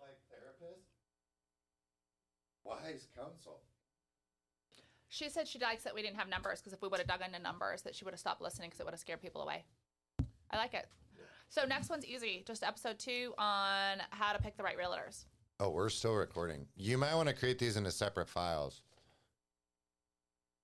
like 0.03 0.19
therapist? 0.29 0.93
Wise 2.65 3.07
counsel. 3.15 3.63
She 5.13 5.29
said 5.29 5.47
she 5.47 5.59
likes 5.59 5.85
that 5.85 5.95
we 5.95 6.01
didn't 6.01 6.17
have 6.17 6.31
numbers 6.31 6.61
because 6.61 6.73
if 6.73 6.81
we 6.81 6.89
would 6.89 6.99
have 6.99 7.07
dug 7.07 7.21
into 7.21 7.39
numbers, 7.39 7.83
that 7.83 7.95
she 7.95 8.03
would 8.07 8.15
have 8.15 8.19
stopped 8.19 8.41
listening 8.41 8.71
because 8.71 8.81
it 8.81 8.85
would 8.85 8.95
have 8.95 9.01
scared 9.01 9.21
people 9.21 9.43
away. 9.43 9.63
I 10.51 10.57
like 10.57 10.73
it. 10.73 10.89
So 11.51 11.67
next 11.67 11.91
one's 11.91 12.07
easy. 12.07 12.43
Just 12.47 12.63
episode 12.63 12.99
two 12.99 13.35
on 13.37 13.99
how 14.09 14.33
to 14.33 14.39
pick 14.39 14.57
the 14.57 14.63
right 14.63 14.79
realtors. 14.79 15.27
Oh, 15.61 15.69
we're 15.69 15.91
still 15.91 16.15
recording. 16.15 16.67
You 16.77 16.97
might 16.97 17.15
want 17.15 17.29
to 17.29 17.35
create 17.35 17.59
these 17.59 17.77
into 17.77 17.91
separate 17.91 18.27
files. 18.27 18.81